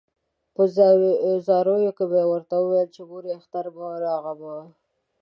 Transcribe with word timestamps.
په 0.55 0.63
زاریو 1.47 1.91
کې 1.97 2.05
به 2.09 2.17
یې 2.21 2.27
ورته 2.31 2.55
ویل 2.59 2.89
مورې 3.09 3.29
اختر 3.37 3.65
مه 3.75 3.87
راغموه. 4.03 4.59